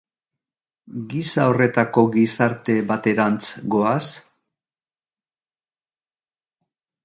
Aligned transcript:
Gisa 1.11 1.45
horretako 1.49 2.05
gizarte 2.15 2.79
baterantz 2.93 3.69
goaz? 3.77 4.01